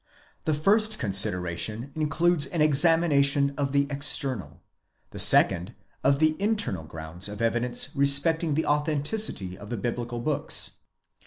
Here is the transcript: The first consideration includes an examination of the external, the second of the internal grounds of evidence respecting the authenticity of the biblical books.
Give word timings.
The 0.45 0.55
first 0.55 0.97
consideration 0.97 1.91
includes 1.93 2.47
an 2.47 2.59
examination 2.59 3.53
of 3.55 3.71
the 3.71 3.85
external, 3.91 4.59
the 5.11 5.19
second 5.19 5.75
of 6.03 6.17
the 6.17 6.35
internal 6.41 6.85
grounds 6.85 7.29
of 7.29 7.39
evidence 7.39 7.91
respecting 7.95 8.55
the 8.55 8.65
authenticity 8.65 9.55
of 9.55 9.69
the 9.69 9.77
biblical 9.77 10.19
books. 10.19 10.77